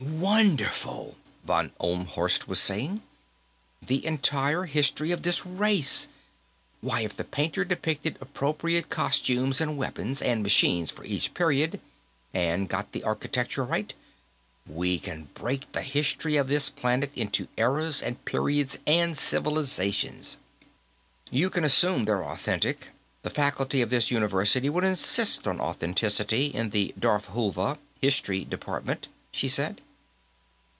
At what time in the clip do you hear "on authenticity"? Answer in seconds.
25.47-26.47